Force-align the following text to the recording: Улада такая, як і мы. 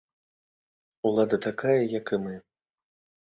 Улада 1.09 1.37
такая, 1.47 1.77
як 1.99 2.05
і 2.17 2.19
мы. 2.23 2.33